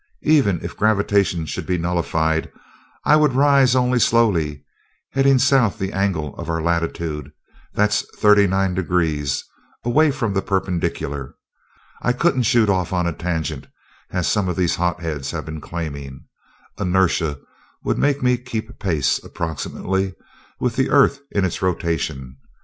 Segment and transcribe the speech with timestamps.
[0.25, 2.51] Even if gravitation should be nullified,
[3.05, 4.65] I would rise only slowly,
[5.11, 7.31] heading south the angle of our latitude
[7.73, 9.43] that's thirty nine degrees
[9.83, 11.35] away from the perpendicular.
[12.01, 13.67] I couldn't shoot off on a tangent,
[14.09, 16.25] as some of these hot heads have been claiming.
[16.79, 17.37] Inertia
[17.83, 20.15] would make me keep pace, approximately,
[20.59, 22.37] with the earth in its rotation.